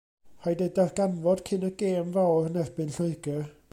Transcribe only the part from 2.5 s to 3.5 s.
erbyn Lloegr.